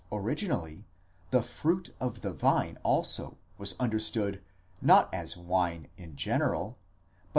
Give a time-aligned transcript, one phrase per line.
[0.11, 0.87] originally
[1.29, 4.41] the fruit of the vine also was understood
[4.81, 6.71] not as wine in general,
[7.29, 7.29] but.